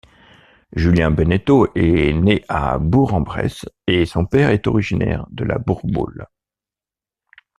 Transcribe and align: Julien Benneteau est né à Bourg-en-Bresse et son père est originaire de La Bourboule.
Julien 0.75 1.11
Benneteau 1.11 1.67
est 1.75 2.11
né 2.11 2.43
à 2.47 2.79
Bourg-en-Bresse 2.79 3.65
et 3.85 4.07
son 4.07 4.25
père 4.25 4.49
est 4.49 4.65
originaire 4.65 5.27
de 5.29 5.43
La 5.43 5.59
Bourboule. 5.59 6.25